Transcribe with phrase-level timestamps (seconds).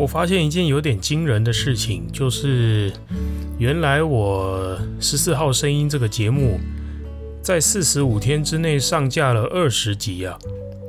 [0.00, 2.90] 我发现一件有点惊人的事情，就是
[3.58, 6.58] 原来我十四号声音这个节目
[7.42, 10.38] 在四十五天之内上架了二十集啊。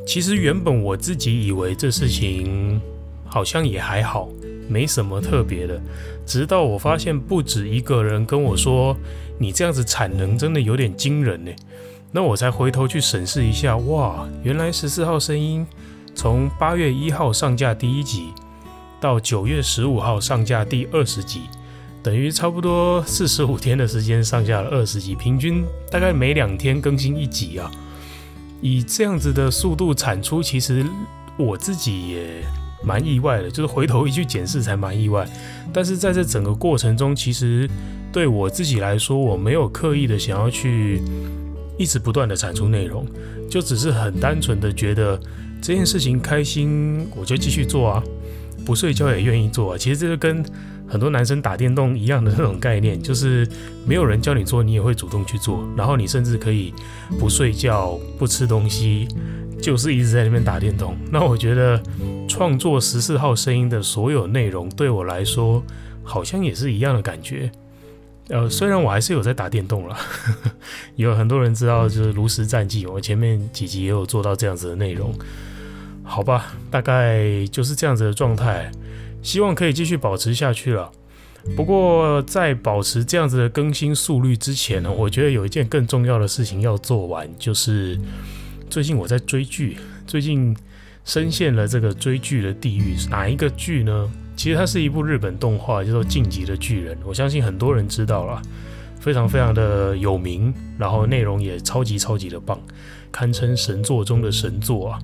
[0.08, 2.80] 其实原本我自己以为这事情
[3.26, 4.30] 好像也还好，
[4.70, 5.78] 没什么特别的。
[6.26, 8.96] 直到我发现不止一个人跟我说，
[9.38, 11.52] 你这样子产能真的有点惊人呢。
[12.14, 15.68] 那我才回头去审视一下，哇，原来十四号声音。
[16.14, 18.28] 从八月一号上架第一集，
[19.02, 21.42] 到九月十五号上架第二十集，
[22.04, 27.70] 等于差不多四十五天的时间上架了二十集，平均大概每两天更新一集啊。
[28.62, 30.86] 以这样子的速度产出，其实
[31.36, 32.44] 我自己也
[32.86, 35.28] 蛮意外的，就是回头一去检视才蛮意外。
[35.74, 37.68] 但是在这整个过程中，其实
[38.14, 41.02] 对我自己来说，我没有刻意的想要去
[41.76, 43.04] 一直不断的产出内容，
[43.50, 45.20] 就只是很单纯的觉得。
[45.64, 48.04] 这件事情开心，我就继续做啊，
[48.66, 49.78] 不睡觉也愿意做啊。
[49.78, 50.44] 其实这个跟
[50.88, 53.48] 很多男生打电动一样的那种概念，就是
[53.86, 55.66] 没有人教你做，你也会主动去做。
[55.76, 56.74] 然后你甚至可以
[57.20, 59.08] 不睡觉、不吃东西，
[59.62, 60.98] 就是一直在那边打电动。
[61.10, 61.82] 那我觉得
[62.28, 65.64] 创作十四号声音的所有内容，对我来说
[66.04, 67.50] 好像也是一样的感觉。
[68.28, 69.98] 呃，虽然我还是有在打电动了，
[70.96, 75.14] 有很多人知道就是炉石战记，我前面几集也有做到这样子的内容。
[76.04, 78.72] 好吧，大概就是这样子的状态，
[79.22, 80.92] 希望可以继续保持下去了。
[81.56, 88.00] 不过在保持这样子的更新速率之前呢，我觉得有一件更重要的事情要做完，就是
[88.70, 90.56] 最近我在追剧，最近
[91.04, 92.96] 深陷了这个追剧的地狱。
[93.10, 94.12] 哪一个剧呢？
[94.38, 98.42] 其实它是一部日本动画，叫做《进击的巨人》，我相信很多人知道了，
[99.00, 102.60] 非常非常的有名，然后内容也超级超级的棒，
[103.12, 105.00] 堪称神作中的神作啊。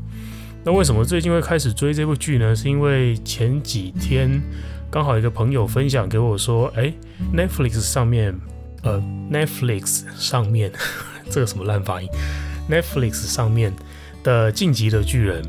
[0.68, 2.54] 那为什么最近会开始追这部剧呢？
[2.54, 4.30] 是因为前几天
[4.92, 6.94] 刚好一个朋友分享给我说，哎
[7.34, 8.38] ，Netflix 上面，
[8.84, 9.02] 呃
[9.32, 10.70] ，Netflix 上面
[11.30, 12.10] 这个什么烂发音
[12.70, 13.74] ，Netflix 上面
[14.24, 15.42] 的《进击的巨人》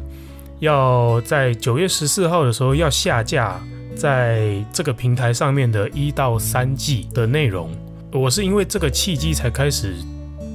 [0.61, 3.61] 要在九月十四号的时候要下架，
[3.97, 7.73] 在这个平台上面的一到三季的内容。
[8.13, 9.97] 我是因为这个契机才开始。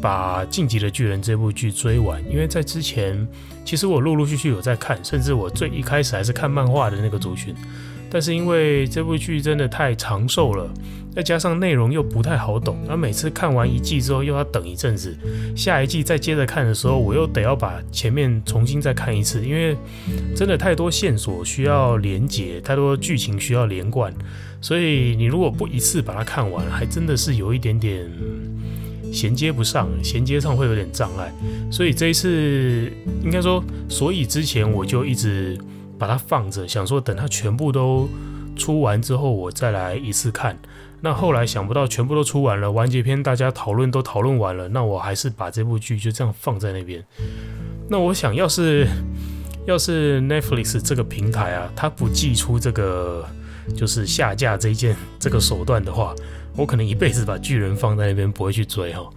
[0.02, 3.26] 把《进击的巨人》这部剧追完，因为在之前，
[3.66, 7.56] 其实我陆陆续续有在看，甚至我最一开始还是看漫画的那个族群，
[8.10, 10.70] 但是因为这部剧真的太长寿了，
[11.16, 15.16] 再加上内容又不太好懂，而每次看完一季之后又要等一阵子，
[15.56, 19.76] 下一季再接着看的时候，我又得要把前面重新再看一次，因为
[20.36, 24.14] 真的太多线索需要连结，太多剧情需要连贯，
[24.62, 28.06] 所以你如果不一次把它看完，还真的是有一点点。
[29.14, 31.32] 衔接不上，衔接上会有点障碍，
[31.72, 32.92] 所以这一次
[33.24, 35.56] 应该说，所以之前我就一直
[36.00, 38.10] 把它放着，想说等它全部都
[38.56, 40.58] 出完之后，我再来一次看。
[41.00, 47.04] 那后来想不到全部都出完了，完结篇大家讨论都讨论完了，那我还是把这部剧就这样放在那边。
[47.90, 48.88] 那我想要是
[49.68, 53.24] 要是 Netflix 这个平台啊，它不祭出这个
[53.76, 56.16] 就是下架这一件这个手段的话。
[56.56, 59.10] 我可能一辈子把巨人放在那边，不会去追哈，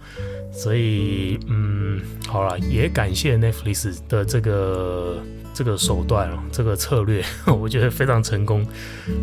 [0.51, 5.21] 所以嗯，好了，也感谢 Netflix 的这个
[5.53, 8.65] 这个手段哦，这个策略， 我觉得非常成功。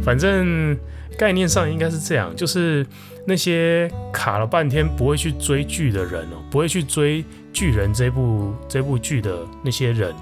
[0.02, 0.76] 反正
[1.18, 2.86] 概念上应该是这样，就是
[3.26, 10.14] 那些卡了半天不会去追剧的人哦，不会去追巨人这部这部剧的那些人。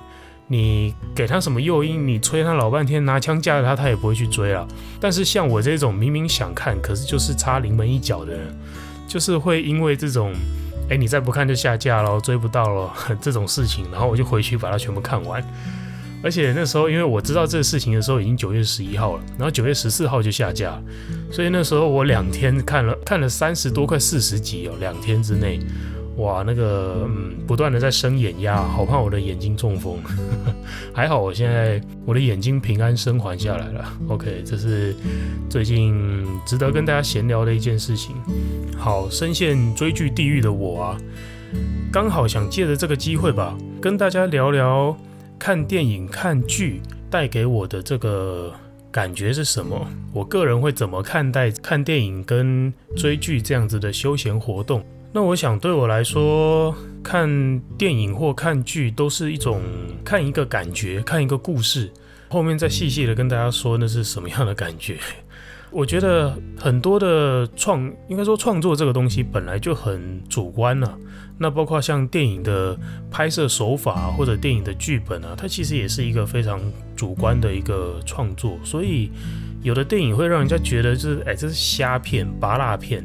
[0.49, 2.06] 你给他什么诱因？
[2.06, 4.67] 你催他老半天，拿枪架着他，他也不会去追了。
[5.00, 8.55] 但是像我这种明明想看，可是就是差临门一脚的人，
[9.09, 10.35] 就是会因为这种，
[10.91, 15.43] 哎，你再不看就下架了，追不到了 这种事情，然后我就回去把它全部看完。
[16.25, 20.81] 而且那时候，因为我知道这个事情的时候已经九月十一号了，然后九月十四号就下架，
[21.33, 25.59] 所以那时候我两天看了看了三十多快四十集哦，两天之内。
[26.17, 29.99] 哇，那个嗯，不断的在生眼压，好怕我的眼睛中风。
[30.93, 33.93] 还好我现在我的眼睛平安生还下来了。
[34.09, 34.94] OK，这是
[35.49, 38.14] 最近值得跟大家闲聊的一件事情。
[38.76, 40.99] 好，深陷追剧地狱的我啊，
[41.91, 44.94] 刚好想借着这个机会吧，跟大家聊聊
[45.38, 48.53] 看电影、看剧带给我的这个
[48.91, 49.88] 感觉是什么？
[50.12, 54.85] 我个人会怎么看待看电影跟追剧这样子的休闲活动？
[55.14, 59.61] 那我想对我来说，看电影或看剧都是一种
[60.03, 61.91] 看一个感觉，看一个故事，
[62.31, 64.97] 后面再细细的跟大家说那是什么样的感觉。
[65.70, 70.99] 我觉得很多的创，应该说创作这个东西本来就很主观了。
[71.38, 72.79] 那包括像电影的
[73.11, 76.61] 拍摄手法或者电影的剧本啊，它其实也是一个非常
[76.94, 78.59] 主观的一个创作。
[78.62, 79.11] 所以
[79.62, 83.03] 有的电影会让人家觉得就是，哎，这是瞎片、芭乐片，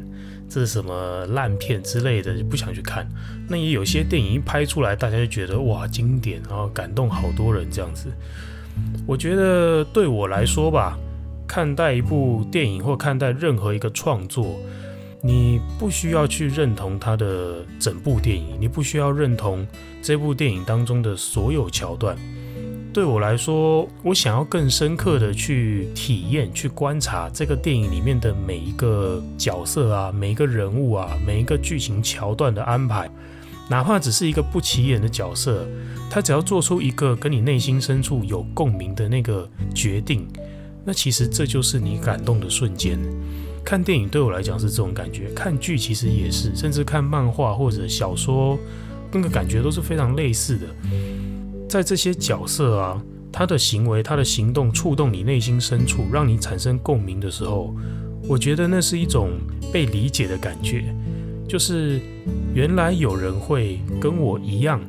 [0.50, 3.08] 这是什么烂片之类的，就不想去看。
[3.48, 8.10] 那也有些电影一拍出来，大家就觉得哇，经典，然后感动好多人这样子。
[9.06, 10.98] 我觉得对我来说吧。
[11.50, 14.60] 看待一部电影或看待任何一个创作，
[15.22, 19.66] 你不需要去认同它的整部电影，你不需要认同
[20.02, 22.18] 这部电影当中的所有桥段。
[22.98, 33.08] 对我来说，我想要更深刻的去体验、去观察这个电影里面的每一个角色啊，每一个人物啊，每一个剧情桥段的安排，
[33.70, 35.64] 哪怕只是一个不起眼的角色，
[36.10, 40.28] 他只要做出一个跟你内心深处有共鸣的那个决定。
[40.84, 42.98] 那其实这就是你感动的瞬间。
[43.64, 48.58] 看电影对我来讲是这种感觉，看剧其实也是，甚至看漫画或者小说，
[49.12, 50.66] 那个感觉都是非常类似的。
[51.68, 57.76] 在这些角色啊，他的行为、他的行动触动你内心深处，让你产生共鸣的时候，
[58.28, 59.32] 我觉得那是一种
[59.72, 60.86] 被理解的感觉。
[61.48, 62.02] 就是
[62.54, 64.82] 原来有人会跟我一样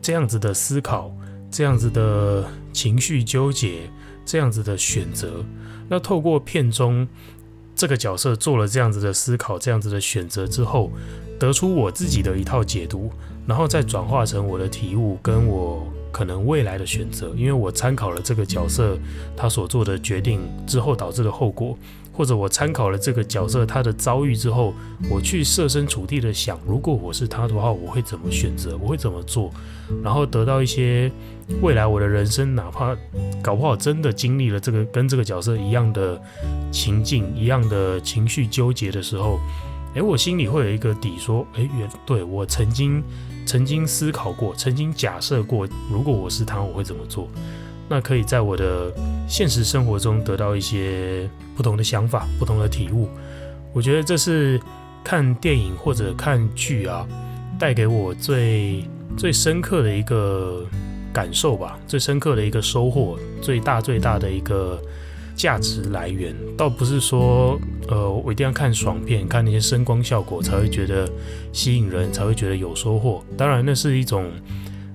[0.00, 1.14] 这样子的思考，
[1.50, 3.90] 这样子的情绪纠结。
[4.24, 5.44] 这样子的选择，
[5.88, 7.06] 那透过片中
[7.74, 10.92] 这个角色做了这样子的思考，这样子的选择之后，
[11.40, 13.10] 得出我自己的一套解读，
[13.48, 18.96] 然后再转化成我的体悟，跟我可能未来的选择，因为我参考了这个角色
[19.36, 21.76] 他所做的决定之后导致的后果。
[22.14, 24.74] 或者我参考了这个角色他的遭遇之后，
[25.08, 28.76] 我去设身处地的想，如果我是他的话，我会怎么选择？
[28.82, 29.50] 我会怎么做？
[30.04, 31.10] 然后得到一些
[31.62, 32.94] 未来我的人生，哪怕
[33.40, 36.20] 搞不好真的经历了这个跟这个角色一样的
[36.70, 39.40] 情境、一样的情绪纠结的时候，
[39.94, 43.02] 诶，我心里会有一个底，说，诶，原对我曾经
[43.44, 47.28] 曾经思考过，曾经假设过，如果我是他，我会怎么做？
[47.88, 48.90] 那可以在我的
[49.28, 53.08] 现实生活中得到一些不同的想法、不同的体悟。
[53.74, 54.58] 我觉得这是
[55.04, 57.06] 看电影或者看剧啊，
[57.58, 60.64] 带给我最最深刻的一个
[61.12, 64.80] 感受吧，最深刻的一个收获，最大最大的一个
[65.42, 66.32] 价值来源。
[66.56, 67.58] 倒不是说，
[67.88, 71.10] 呃，我一定要看爽片、看那些声光效果才会觉得
[71.52, 73.24] 吸引人，才会觉得有收获。
[73.36, 74.30] 当然，那是一种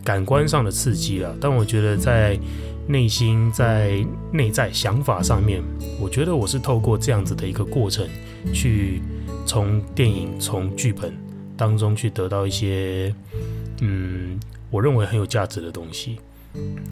[0.06, 1.36] 感官上的刺激了。
[1.42, 2.40] 但我觉得在
[2.88, 4.02] 内心在
[4.32, 5.62] 内在想法上面，
[6.00, 8.08] 我觉得我是透过这样子的一个过程，
[8.54, 9.02] 去
[9.46, 11.14] 从电影、从剧本
[11.58, 13.14] 当中去得到一些，
[13.82, 14.40] 嗯，
[14.72, 16.20] 我认为很有价值的东西。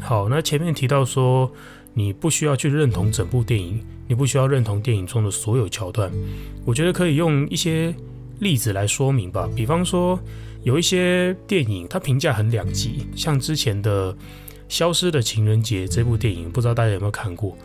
[0.02, 1.50] 好，那前面提到说，
[1.96, 6.12] 你不需要去认同整部电影，你不需要认同电影中的所有桥段，
[6.64, 7.92] 我觉得可以用一些
[8.38, 9.50] 例子来说明吧。
[9.56, 10.20] 比方说，
[10.62, 14.16] 有一些电影它评价很两极，像之前的。
[14.68, 17.56] 消失的情人节这部电影，不知道大家有没有看过？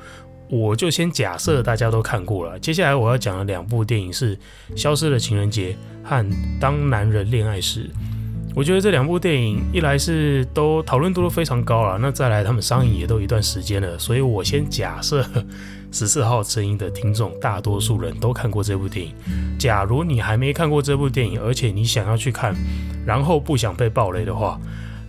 [0.51, 2.59] 我就先假设大家都看过了。
[2.59, 4.37] 接下来我要讲的两部电影是
[4.77, 5.75] 《消失的情人节》
[6.07, 6.23] 和
[6.61, 7.85] 《当男人恋爱时》。
[8.55, 15.25] 我觉得这两部电影，一来是都讨论度都非常高了，那再来他们上映也都一段时间了，所以我先假设
[15.93, 19.15] 十四号声音的听众大多数人都看过这部电影。
[19.59, 22.55] 假如你还没看过这部电影，而且你想要去看，
[23.07, 24.61] 然后不想被暴雷的话。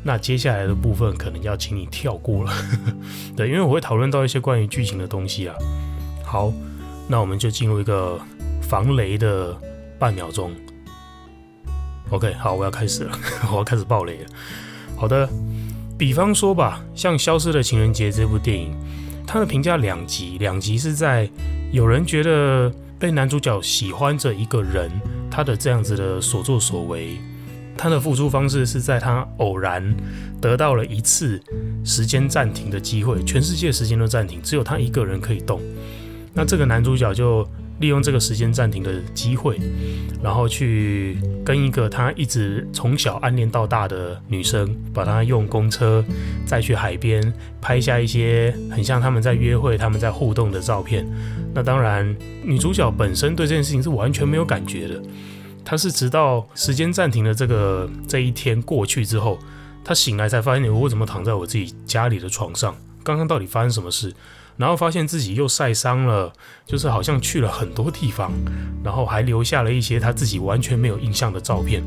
[0.03, 2.51] 那接下来的部分可能要请你跳过了，
[3.37, 5.55] 对，因为我会讨论到一些关于剧情的东西啊。
[6.23, 6.51] 好，
[7.07, 8.19] 那我们就进入一个
[8.61, 9.55] 防雷的
[9.99, 10.51] 半秒钟。
[12.11, 13.17] OK，好，我要开始了，
[13.51, 14.25] 我要开始爆雷了。
[14.97, 15.27] 好的，
[15.97, 18.75] 比方说吧，像《消失的情人节》这部电影，
[19.25, 21.29] 它的评价两极，两极是在
[21.71, 24.91] 有人觉得被男主角喜欢着一个人，
[25.31, 27.17] 他的这样子的所作所为。
[27.77, 29.95] 他的付出方式是在他偶然
[30.39, 31.41] 得到了一次
[31.83, 35.59] 时间暂停的机会，全世界时间都暂停，只有他一个人可以动。
[36.33, 37.47] 那这个男主角就
[37.81, 39.59] 利用这个时间暂停的机会，
[40.23, 46.05] 然后去跟一个他一直从小暗恋到大的女生，把他用公车
[46.45, 51.05] 再去海边拍下一些很像他们在约会、他们在互动的照片。
[51.53, 55.01] 那当然，女主角本身对这件事情是完全没有感觉的。
[55.65, 59.37] 她是直到时间暂停的这个这一天过去之后，
[59.83, 62.75] 她醒来才发现，我怎么躺在我自己家里的床上？
[63.03, 64.13] 刚刚到底发生什么事？
[64.57, 66.31] 然后发现自己又晒伤了，
[66.65, 68.31] 就是好像去了很多地方，
[68.83, 71.83] 然后还留下了一些他自己完全没有印象的照片。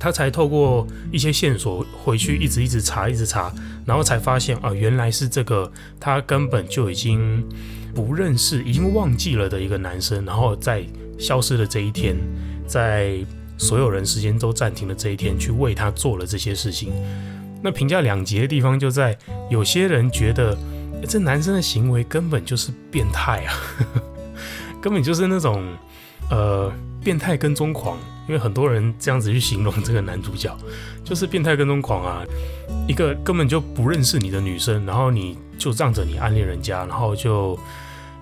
[0.00, 3.52] 他才透过一些线索回去，一直一直查，一直查，
[3.84, 7.44] 然后才发现啊，原来是这个他根本就已经
[7.92, 10.84] 不认识、已经忘记了的一个男生，然后在
[11.18, 12.16] 消失的这一天，
[12.64, 13.18] 在
[13.56, 16.92] 所有人时间都暂停的这一天，去为他做了这些事情。
[17.60, 19.18] 那评价两极的地方就在，
[19.50, 20.56] 有些人觉得
[21.06, 23.54] 这男生的行为根本就是变态啊，
[24.82, 25.64] 根本就是那种
[26.30, 27.98] 呃变态跟踪狂。
[28.28, 30.54] 因为很多人这样子去形容这个男主角，
[31.02, 32.22] 就是变态跟踪狂啊，
[32.86, 37.58] 一个根本就不认识你的女生，然后你就仗着你暗恋人家，然后就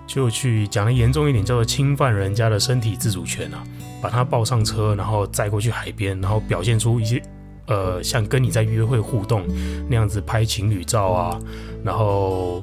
[0.06, 3.64] 就去讲的严重一点，叫做侵犯人家的身体自主权啊，
[4.00, 7.20] 把她抱上车，然后载过去海边，然后表现出一些。
[7.66, 9.44] 呃，像跟你在约会互动
[9.88, 11.38] 那样子拍情侣照啊，
[11.84, 12.62] 然后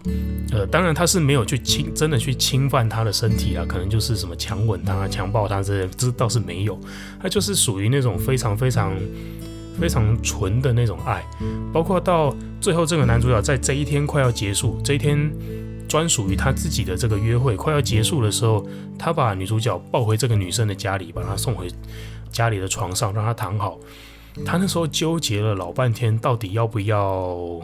[0.52, 6.80] 呃，当然他是没有去侵，真的去侵犯他的身体啊，可能就是什么强吻他、强暴他这些，这倒是没有，
[7.22, 8.94] 他就是属于那种非常非常
[9.80, 11.24] 非常纯的那种爱，
[11.74, 15.32] 包括到最后这个男主角在这一天快要结束，这一天
[15.88, 18.66] 专属于他自己的这个约会快要结束的时候，
[18.98, 21.68] 他把女主角抱回这个女生的家里，把她送回
[22.32, 23.78] 家里的床上，让她躺好。
[24.46, 27.62] 他那时候纠结了老半天，到底要不要，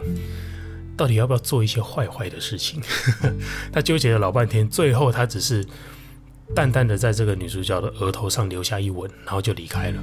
[0.96, 2.80] 到底要不要做一些坏坏的事情？
[3.72, 5.66] 他纠结了老半天，最后他只是
[6.54, 10.02] 淡淡的在这个女主角的额头上留下一吻，然后就离开了。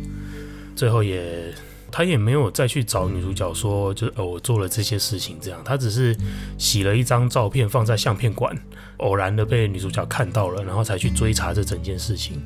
[0.75, 1.53] 最后也，
[1.91, 5.61] 他也没有再去找女主角说，就是哦，我做了这些事情这样。
[5.63, 6.15] 他只是
[6.57, 8.55] 洗了一张照片放在相片馆，
[8.97, 12.41] 偶然的被女主角看到了，然后才去追查这整件事情。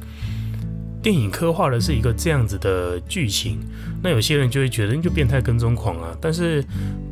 [1.02, 3.60] 电影刻画的是一个这样子的剧情，
[4.04, 6.16] 那有些人就会觉得你就变态跟踪狂啊。
[6.22, 6.64] 但是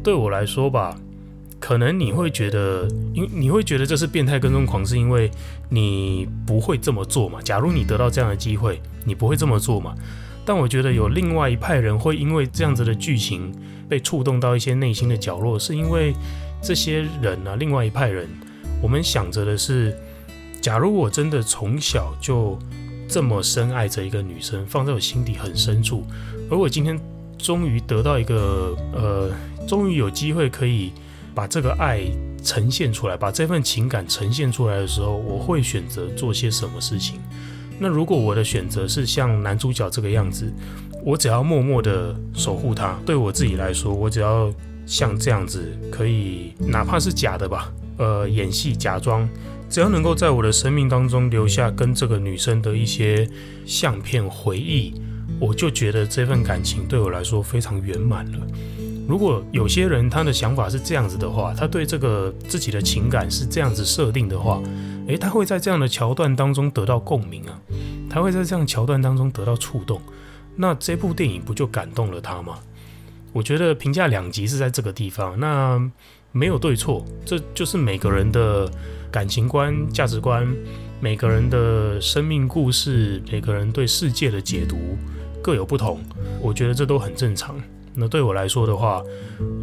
[0.03, 0.95] 对我来说吧，
[1.59, 5.31] 可能你会觉得，因你会觉得这是变态跟踪狂，是因为
[5.69, 7.41] 你不会这么做嘛。
[7.41, 9.95] 假如你得到这样的机会，你不会这么做嘛。
[10.45, 13.51] 但我觉得有另外一派人会因为这样子的剧情
[13.87, 16.13] 被触动到一些内心的角落，是因为
[16.61, 18.27] 这些人啊，另外一派人，
[18.81, 19.97] 我们想着的是，
[20.61, 22.57] 假如我真的从小就
[23.09, 26.03] 这么深爱着一个女生，放在我心底很深处，
[26.47, 26.97] 而我今天
[27.39, 29.31] 终于得到一个，呃，
[29.67, 30.93] 终于有机会可以
[31.33, 32.01] 把这个爱
[32.43, 37.19] 呈现出来，把这份情感呈现出来的时候，我会选择做些什么事情？
[37.79, 40.53] 那如果我的选择是像男主角这个样子，
[41.03, 44.53] 我只要默默的守护她，对我自己来说，我只要
[44.85, 49.27] 像这样子，可以哪怕是假的吧，呃，演戏假装。
[49.69, 53.29] 只要能够在我的生命当中留下跟这个女生的一些
[53.67, 54.93] 相片回忆，
[55.39, 58.39] 我就觉得这份感情对我来说非常圆满了。
[59.07, 64.59] 如果有些人他的想法是这样子的话，他对这个自己的情感是这样子设定的话，
[65.07, 67.59] 诶，他会在这样的桥段当中得到共鸣啊，
[68.09, 70.01] 他会在这样桥段当中得到触动，
[70.55, 72.57] 那这部电影不就感动了他吗？
[73.33, 75.79] 我觉得评价两极是在这个地方，那
[76.31, 78.67] 没有对错，这就是每个人的。
[79.11, 80.47] 感情观、价值观，
[80.99, 84.77] 每个人的生命故事，每个人对世界的解读
[85.41, 85.99] 各有不同，
[86.41, 87.55] 我觉得这都很正常。
[87.95, 89.03] 那对我来说的话，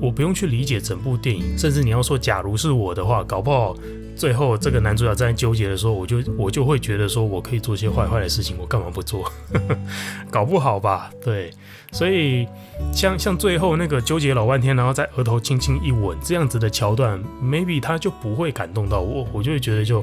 [0.00, 3.76] 我不用去理解整部电影，甚至你要说，假如是我的话，搞不好
[4.16, 9.30] 最后这个男主角在纠结的时候，我就我就会觉得说，我可以做些坏坏的事情，我干嘛不做？
[10.30, 11.11] 搞不好吧？
[11.23, 11.52] 对。
[11.92, 12.46] 所以，
[12.92, 20.00] 像像最后那个纠结老半天，然后在额头轻轻一吻这样子的桥段，maybe 他就不会感动到我，我就会觉得就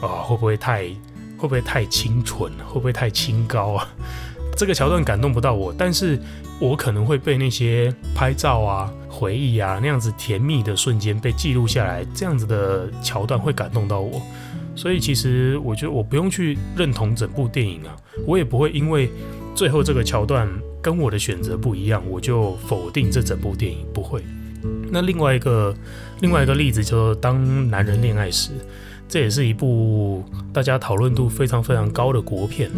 [0.00, 0.82] 啊，会不会太
[1.38, 3.88] 会不会太清纯，会不会太清高啊？
[4.56, 6.18] 这个桥段感动不到我，但是
[6.60, 14.20] 我可能会被那些拍照啊、回忆啊那样子甜蜜的瞬间被记录下来，这样子的桥段会感动到我。
[14.74, 19.10] 所以其实我觉得我不用去认同整部电影啊，我也不会因为
[19.54, 20.48] 最后这个桥段。
[20.82, 24.20] 跟我的选择不一样，我就否定这整部电影不会。
[24.90, 25.72] 那另外一个
[26.18, 28.50] 另外一个例子就是《当男人恋爱时》，
[29.12, 32.70] 这也是一部大家讨论度非常非常高的国片。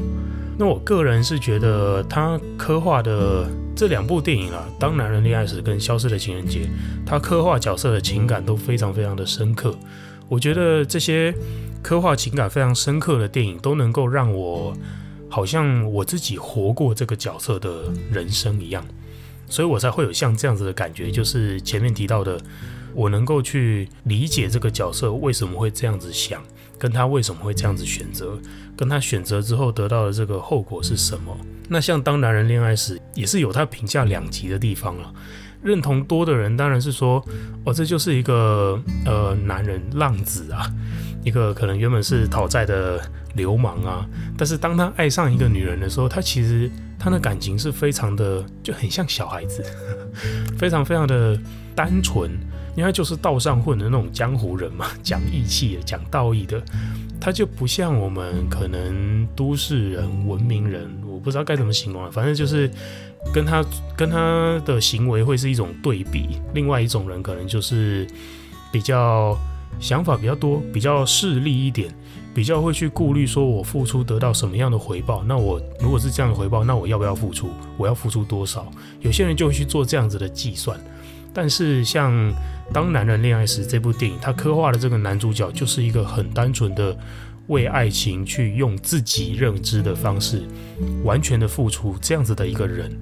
[0.59, 6.63] 那我个人是觉得他刻画的这两部电影啊，《当男人恋爱时》跟《消失的情人节》，
[7.07, 9.73] 他刻画角色的情感都非常非常的深刻。
[10.29, 11.33] 我觉得这些
[11.81, 14.77] 刻画情感非常深刻的电影都能够让我。
[15.29, 18.85] 好像我自己活过这个角色的人生一样，
[19.49, 21.13] 所以我才会有像这样子的感觉。
[21.13, 22.41] 就是前面提到的，
[22.95, 26.43] 我能够去理解这个角色为什么会这样子想，
[26.79, 28.39] 跟他为什么会这样子选择，
[28.77, 31.37] 跟他选择之后得到的这个后果是什么。
[31.69, 35.13] 那像当男人恋爱时，也是有他评价两极的地方了。
[35.63, 37.25] 认同多的人当然是说，
[37.65, 40.71] 哦，这就是一个呃男人浪子啊，
[41.25, 43.01] 一个可能原本是讨债的
[43.35, 44.07] 流氓啊。
[44.37, 49.65] 但是当他爱上一个女人的时候，他其实他的感情是非常的就很像小孩子，
[50.59, 51.41] 非常非常的
[51.75, 52.31] 单纯，
[52.77, 56.63] 因为他就是道上混的那种江湖人嘛，讲义气的，讲道义的。
[57.21, 62.11] 他就不像我们可能都市人、文明人，我不知道该怎么形容了。
[62.11, 62.71] 反正就是
[63.33, 63.65] 跟他
[63.97, 66.39] 跟他的行为会是一种对比。
[66.53, 68.07] 另外一种人可能就是
[68.71, 69.39] 比较
[69.81, 71.91] 想法比较多、比较势利一点，
[72.35, 75.25] 比较会去顾虑说我付出得到什么样的回报。
[75.25, 77.49] 那我如果是这样的回报，那我要不要付出？
[77.79, 78.71] 我要付出多少？
[79.01, 80.79] 有些人就会去做这样子的计算。
[81.35, 82.13] 但是，像
[82.73, 86.97] 《当男人恋爱时》这部电影，它刻画的这个男主角就是一个很单纯的
[87.49, 90.43] 为爱情去用自己认知的方式
[91.03, 92.97] 完全的付出这样子的一个人，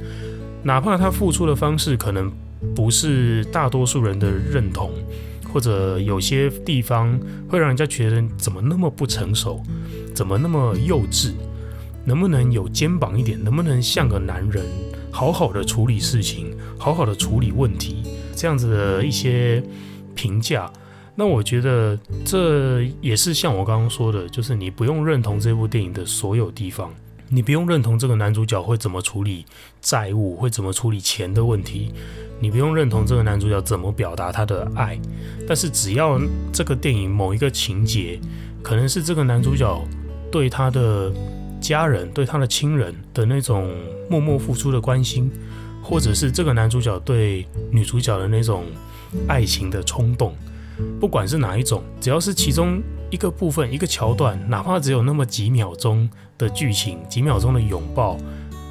[0.62, 2.32] 哪怕他付出的方式可能
[2.74, 4.90] 不是大多数人的认同，
[5.52, 9.62] 或者有些地方会让人家觉得怎么那么不成熟，
[10.14, 11.32] 怎么那么幼稚，
[12.04, 14.64] 能不能有肩膀一点，能不能像个男人，
[15.10, 18.02] 好好的处理事情，好好的处理问题。
[18.42, 19.62] 这样子的一些
[20.16, 20.68] 评价，
[21.14, 26.92] 那我觉得这也是像我刚刚说的，就是你不用认同这部电影的所有地方，
[27.28, 29.46] 你不用认同这个男主角会怎么处理
[29.80, 31.94] 债务，会怎么处理钱的问题，
[32.40, 34.98] 你不用认同这个男主角怎么表达他的爱，
[35.46, 36.20] 但是只要
[36.52, 38.18] 这个电影某一个情节，
[38.60, 39.80] 可能是这个男主角
[40.32, 41.12] 对他的
[41.60, 43.72] 家人、对他的亲人的那种
[44.10, 45.30] 默默付出的关心。
[45.82, 48.64] 或者是这个男主角对女主角的那种
[49.26, 50.34] 爱情的冲动，
[51.00, 56.08] 不管是哪一种，只要是其中一个部分、一个桥段，哪怕只有那么几秒钟
[56.38, 58.16] 的剧情、几秒钟的拥抱，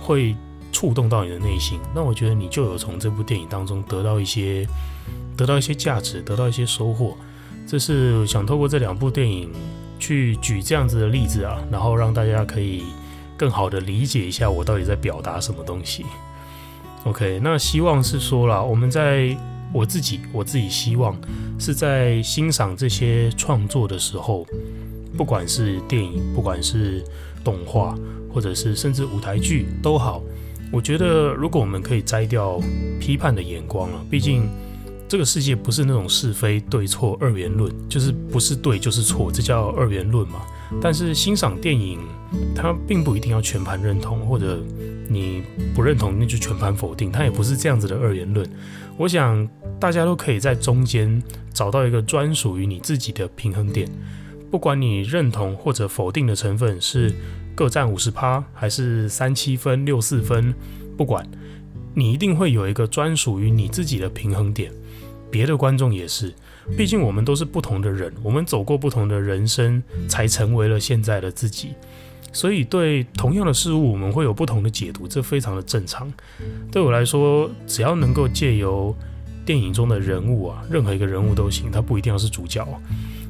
[0.02, 0.36] 会
[0.72, 4.66] 触动到你的内心，那我觉得你就有从这部电影当中得到一些、
[5.38, 7.16] 得到一些价值，得到一些收获。
[7.68, 9.50] 这是想透过这两部电影
[10.00, 12.84] 去举这样子的例子啊，然后让大家可以
[13.38, 16.04] 更好的理解一下我到底在表达什么东西。
[17.06, 19.36] OK，那希望是说啦，我们在
[19.74, 21.20] 我自己，我自己希望
[21.58, 24.46] 是在欣赏这些创作的时候，
[25.18, 27.04] 不管是电影，不管是
[27.44, 27.98] 动画，
[28.32, 30.22] 或者是甚至舞台剧都好，
[30.72, 32.60] 我觉得如果我们可以摘掉
[33.00, 34.48] 批判的眼光啊，毕竟
[35.12, 40.40] 这个世界不是那种是非对错二元论，就是不是对就是错，这叫二元论嘛。
[40.82, 42.00] 但是欣赏电影，
[42.56, 44.64] 它并不一定要全盘认同，或者。
[45.10, 45.44] 你
[45.76, 47.12] 不认同，那就全盘否定。
[47.12, 48.50] 它也不是这样子的二元论。
[48.96, 49.46] 我想
[49.78, 51.22] 大家都可以在中间
[51.54, 53.92] 找到一个专属于你自己的平衡点。
[54.50, 57.14] 不管你认同或者否定的成分是
[57.54, 60.56] 各占五十趴，还是三七分、六四分，
[60.96, 61.30] 不管，
[61.94, 64.72] 你一定会有一个专属于你自己的平衡点。
[65.32, 66.34] 别的观众也是，
[66.78, 71.70] 毕竟我们都是不同的人，我们走过不同的人生，才成为了现在的自己。
[72.34, 76.12] 所以，对同样的事物，我们会有不同的解读，这非常的正常。
[76.72, 78.96] 对我来说，只要能够借由
[79.46, 82.66] 电影中的人物啊，任何一个人物都行，他不一定要是主角。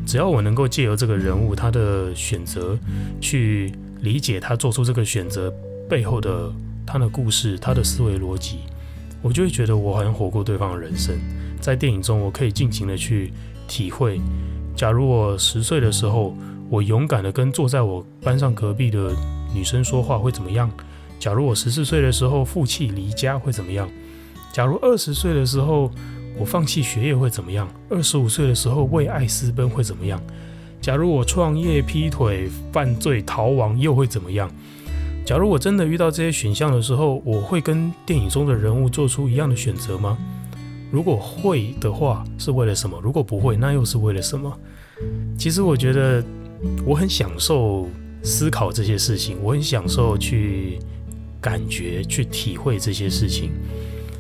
[0.06, 2.78] 只要我能够借由这个人物他的选择，
[3.20, 5.52] 去理解他做出这个选择
[5.90, 6.54] 背后的
[6.86, 8.60] 他的故事、他的思维逻辑，
[9.24, 11.16] 我就会觉得我好像活过对方的人生。
[11.62, 13.32] 在电影中，我可以尽情的去
[13.68, 14.20] 体会。
[14.76, 16.36] 假如我十岁的时候，
[16.70, 19.12] 我勇敢地跟坐在我班上隔壁的
[19.54, 20.70] 女生说话会怎么样？
[21.20, 23.88] 假如我十四岁的时候负气离家会怎么样？
[24.52, 25.92] 假如二十岁的时候
[26.36, 27.68] 我放弃学业会怎么样？
[27.90, 30.20] 二十五岁的时候为爱私奔会怎么样？
[30.82, 34.50] 假如我创业劈腿犯罪逃亡又会怎么样？
[35.24, 40.18] 假如我真的遇到这些选项的时候，我会跟电影中的人物做出一样的选择吗？
[40.92, 43.00] 如果会的话，是为了什么？
[43.02, 44.52] 如果不会，那又是为了什么？
[45.38, 46.24] 其实我觉得。
[46.86, 47.90] 我很享受
[48.22, 50.78] 思考这些事情，我很享受去
[51.42, 53.50] 感觉、去体会这些事情。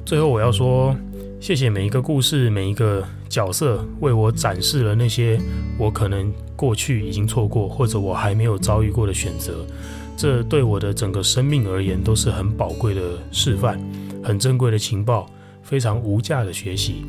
[0.04, 0.96] 最后，我要说，
[1.40, 5.40] 谢谢每一个故事、每一个角色，为我展示了那些
[5.78, 9.64] 我可能过去已经错过，或者我还没有遭遇过的选择。
[10.18, 13.80] 这对我的整个生命而言，都是很宝贵的示范，
[14.24, 15.30] 很珍贵的情报，
[15.72, 17.06] 非常无价的学习。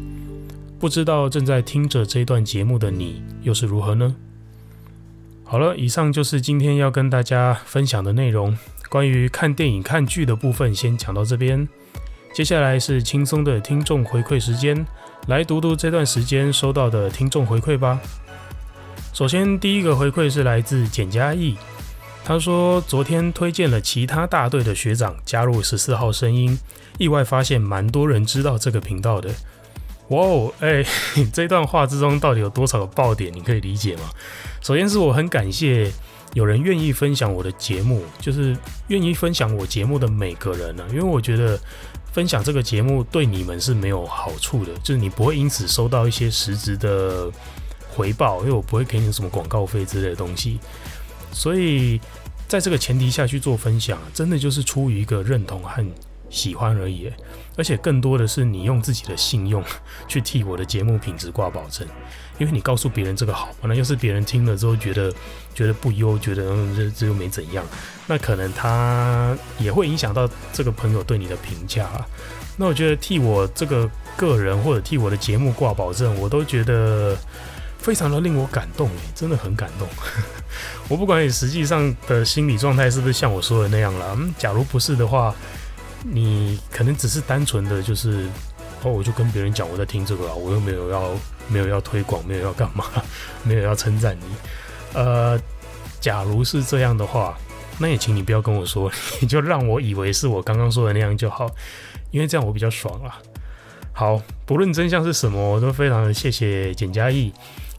[0.79, 4.15] 不知道正在听着这段节目的你，又是如何呢？
[5.43, 8.57] 好了，以上就是今天要跟大家分享的内容。
[8.89, 11.69] 关于看电影、看剧的部分，先讲到这边。
[12.33, 14.87] 接下来是轻松的听众回馈时间，
[15.27, 17.99] 来读读这段时间收到的听众回馈吧。
[19.13, 21.57] 首先，第一个回馈是来自简嘉义，
[22.25, 26.59] 他说昨天推荐了其他大队的学长加入十四号声音，
[26.99, 29.31] 意外发现蛮多人知道这个频道的。
[30.09, 30.85] 哇哦，哎，
[31.33, 33.33] 这段话之中到底有多少个爆点？
[33.33, 34.03] 你可以理解吗？
[34.61, 35.91] 首先是我很感谢
[36.35, 38.57] 有人愿意分享我的节目，就是
[38.89, 41.59] 愿意分享我节目的每个人呢、因为我觉得
[42.13, 47.31] 分享这个节目对你们是没有好处的，就是你不会因此收到一些实质的
[47.91, 50.61] 回报，因为我不会给你什么广告费之类的东西，
[51.33, 52.01] 所以
[52.47, 55.85] 在这个前提下去做分享，真的就是出于一个认同和
[56.31, 57.11] 喜欢而已。
[57.55, 59.63] 而且更多的是你用自己的信用
[60.09, 61.87] 去替我的节目品质挂保证，
[62.39, 65.13] 因为你告诉别人这个好，那要是别人听了之后觉得
[65.55, 67.63] 觉得不优，觉得嗯这这又没怎样，
[68.07, 71.91] 那可能他也会影响到这个朋友对你的评价。
[72.57, 77.15] 那我觉得替我这个个人或者替我的节目挂保证，我都觉得
[77.83, 79.87] 非常的令我感动，真的很感动。
[80.89, 85.35] 我不管你实际上的心理状态是不是像我说的那样了，嗯，假如不是的话。
[86.05, 88.27] 你可能只是单纯的就是，
[88.83, 91.13] 哦，我就跟别人讲我在听这个啊，我又没有要
[91.47, 92.87] 没有要推广，没有要干嘛，
[93.45, 94.25] 没有要称赞你。
[94.95, 95.39] 呃，
[96.01, 97.39] 假如是这样的话，
[97.79, 98.91] 那也请你不要跟我说，
[99.23, 101.49] 你就让我以为是我刚刚说的那样就好，
[102.11, 103.17] 因为这样我比较爽啦。
[103.93, 107.33] 好，不论真相是什么，我都非常的谢谢简嘉义，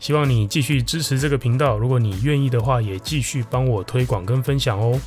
[0.03, 4.99] 希望你继续支持这个频道，如果你愿意的话，也继续帮我推广跟分享哦。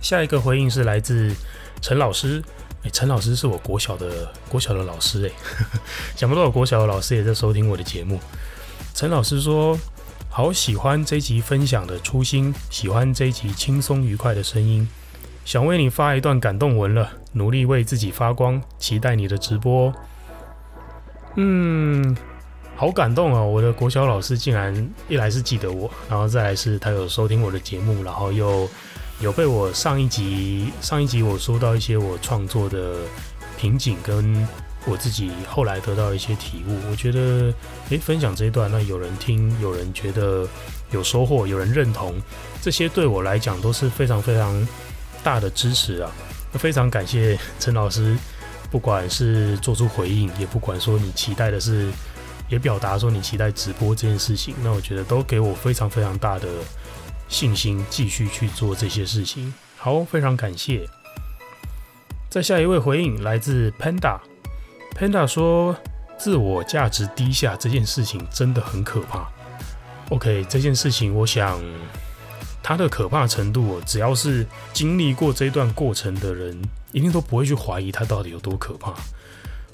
[0.00, 1.34] 下一个回应是来自。
[1.82, 2.40] 陈老师，
[2.84, 5.32] 哎，陈老师是我国小的国小的老师，哎，
[6.14, 8.20] 想不到我国小的老师也在收听我的节目。
[8.94, 9.76] 陈老师说
[10.30, 14.88] ：“好喜欢这一集分享的初心，喜欢这一集轻松愉快的声音，
[15.44, 19.92] 想为你发一段感动文了，努力为自己发光，期待你的直播。”
[21.34, 22.16] 嗯，
[22.78, 23.42] 好感动啊！
[23.42, 28.66] 我的国小老师竟然一来是记得我，然后再来是他有收听我的节目，然后又。
[29.20, 32.94] 有被我上一集上一集我说到一些我创作的
[33.58, 34.46] 瓶颈，跟
[34.84, 37.52] 我自己后来得到一些体悟，我觉得
[37.88, 40.46] 诶、分享这一段，那有人听，有人觉得
[40.92, 42.14] 有收获，有人认同，
[42.62, 44.68] 这些对我来讲都是非常非常
[45.24, 46.12] 大的支持啊！
[46.52, 48.16] 非常感谢陈老师，
[48.70, 51.90] 不管是做出回应，也不管说你期待的是，
[52.48, 56.48] 也表达说你期待直播这件事情，那我觉得都给我非常非常大的。
[57.30, 59.52] 信心继续去做这些事情。
[59.76, 60.88] 好，非常感谢。
[62.30, 65.76] 再下一位回应来自 Panda，Panda 说
[66.18, 69.28] ：“自我价值低下这件事情真的很可怕。”
[70.08, 71.62] OK，这件事情，我想
[72.62, 76.58] 它的可怕程度，只要是经历过这段过程的人，
[76.92, 78.94] 一定都不会去怀疑它到底有多可怕。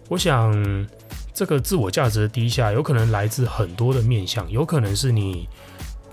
[0.09, 0.53] 我想，
[1.35, 5.47] 这个自我价值的低下，有可能来自很多的面向，有可能是你，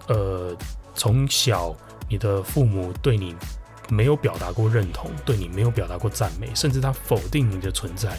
[0.07, 0.53] 呃。
[0.93, 1.73] 从小，
[2.09, 3.33] 你的父母对你
[3.89, 8.15] 没有表达过认同，对你没有表达过赞美，甚至他否定你的存在。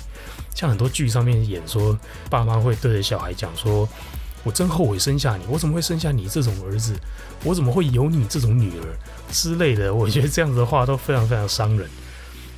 [0.54, 1.96] 像很多剧上面演说，
[2.30, 3.86] 爸妈会对着小孩讲说
[4.42, 6.98] ：“我真后悔生下你，我怎么会生下你这种儿子？
[7.44, 8.84] 我怎么会有你这种女儿
[9.30, 11.88] 之类的？”我觉得这样子的话都非常非常伤人。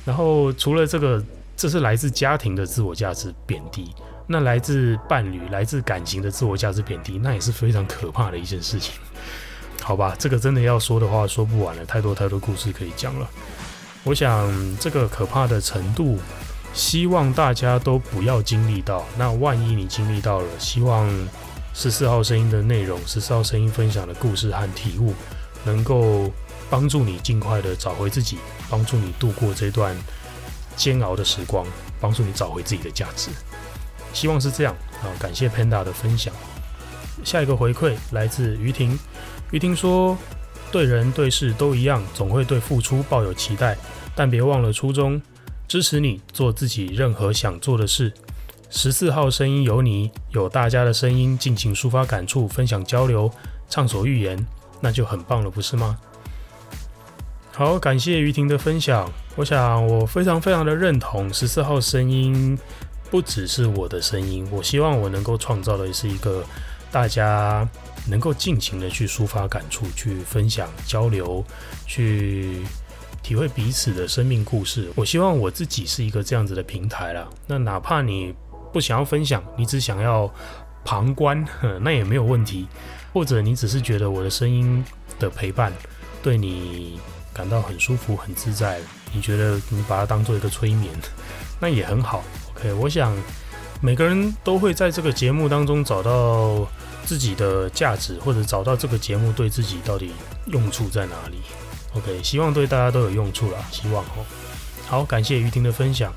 [0.05, 1.21] 然后除了这个，
[1.57, 3.93] 这是来自家庭的自我价值贬低，
[4.27, 8.93] 那来自伴侣、来自感情的自我价值贬低，那也是非常可怕的一件事情。
[9.81, 13.29] 好吧，这个真的要说的话说不完了，太多太多故事可以讲了。
[14.03, 16.17] 我想这个可怕的程度，
[16.73, 19.05] 希望大家都不要经历到。
[19.17, 21.07] 那万一你经历到了，希望
[21.73, 25.13] 十四号声音的内容，十四号声音分享的故事和体悟，
[25.63, 26.31] 能够
[26.69, 28.37] 帮助你尽快的找回自己，
[28.69, 29.95] 帮助你度过这段
[30.75, 31.65] 煎熬的时光，
[31.99, 33.29] 帮助你找回自己的价值。
[34.15, 34.73] 希望是这样
[35.03, 35.11] 啊！
[35.19, 36.33] 感谢 Panda 的分享。
[37.23, 38.97] 下一个回馈来自于婷。
[39.51, 40.17] 于婷说，
[40.71, 43.77] 对人对事都一样，总会对付出抱有期待，
[44.15, 45.21] 但别忘了初衷。
[45.67, 48.13] 支持你做自己任何想做的事。
[48.69, 53.29] 十四号声音有你，有大家的声音，尽情抒发感触，分享交流，
[53.69, 54.45] 畅所欲言，
[54.79, 55.97] 那就很棒了，不是吗？
[57.51, 59.11] 好，感谢于婷的分享。
[59.35, 62.57] 我想，我非常非常的认同十四号声音，
[63.15, 64.45] 不只是我的声音。
[64.51, 66.43] 我希望我能够创造的是一个
[66.91, 67.65] 大家。
[68.07, 71.43] 能够尽情的去抒发感触，去分享交流，
[71.87, 72.61] 去
[73.23, 74.91] 体会彼此的生命故事。
[74.93, 77.27] 我希望我自己是一个这样子的平台啦。
[77.47, 78.31] 那哪怕你
[78.71, 80.31] 不想要分享，你只想要
[80.83, 81.43] 旁观，
[81.81, 82.67] 那也没有问题。
[83.11, 84.85] 或者你只是觉得我的声音
[85.17, 85.73] 的陪伴
[86.21, 86.99] 对你
[87.33, 88.79] 感到很舒服、很自在，
[89.11, 90.93] 你觉得你把它当做一个催眠，
[91.59, 92.23] 那也很好。
[92.55, 93.15] OK，我想
[93.81, 96.67] 每个人都会在这个节目当中找到。
[97.05, 100.11] 自己的价值，或者找到这个节目对自己到底
[100.47, 101.37] 用处在哪里。
[101.93, 104.25] OK，希望对大家都有用处啦，希望哦。
[104.87, 106.11] 好，感谢于婷的分享。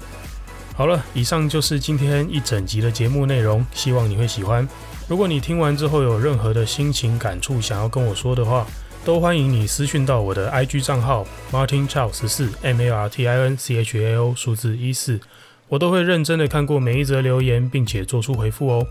[0.75, 4.67] 好了，以上就是今天一整集的节目内容，希望你会喜欢。
[5.09, 8.67] 如果你听完之后有任何的心情感触想要跟我说的话，
[9.05, 14.35] 都欢迎你私讯到我的 IG 账号 Martin Chao 十四 M A R T I N C H A O
[14.35, 15.21] 数字一四，
[15.69, 18.87] 我都会认真的看过每一则留言，并且做出回复哦。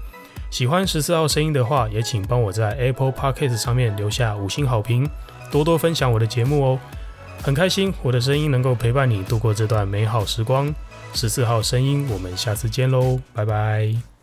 [0.49, 5.09] 喜欢十四号声音的话，也请帮我在 Apple Podcast 上面留下五星好评，
[5.51, 6.79] 多多分享我的节目哦。
[7.43, 10.73] 很开心我的声音能够陪伴你度过这段美好时光。
[11.13, 14.16] 十四号声音，我们下次见喽，拜拜。